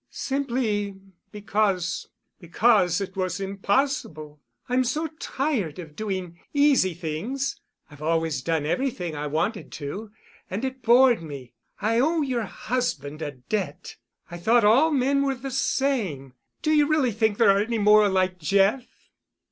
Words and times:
"Simply 0.09 0.95
because—because 1.31 3.01
it 3.01 3.15
was 3.15 3.39
impossible. 3.39 4.39
I'm 4.67 4.83
so 4.83 5.05
tired 5.19 5.77
of 5.77 5.95
doing 5.95 6.39
easy 6.55 6.95
things. 6.95 7.59
I've 7.91 8.01
always 8.01 8.41
done 8.41 8.65
everything 8.65 9.15
I 9.15 9.27
wanted 9.27 9.71
to, 9.73 10.09
and 10.49 10.65
it 10.65 10.81
bored 10.81 11.21
me. 11.21 11.53
I 11.79 11.99
owe 11.99 12.23
your 12.23 12.45
husband 12.45 13.21
a 13.21 13.29
debt. 13.29 13.97
I 14.31 14.37
thought 14.39 14.63
all 14.65 14.89
men 14.89 15.21
were 15.21 15.35
the 15.35 15.51
same. 15.51 16.33
Do 16.63 16.71
you 16.71 16.87
really 16.87 17.11
think 17.11 17.37
there 17.37 17.51
are 17.51 17.61
any 17.61 17.77
more 17.77 18.09
like 18.09 18.39
Jeff?" 18.39 18.87